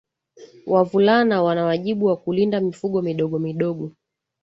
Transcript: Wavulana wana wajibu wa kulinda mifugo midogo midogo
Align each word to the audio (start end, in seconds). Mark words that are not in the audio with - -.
Wavulana 0.65 1.43
wana 1.43 1.63
wajibu 1.65 2.05
wa 2.05 2.17
kulinda 2.17 2.59
mifugo 2.59 3.01
midogo 3.01 3.39
midogo 3.39 3.91